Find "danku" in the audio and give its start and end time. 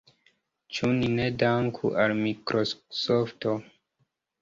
1.45-1.93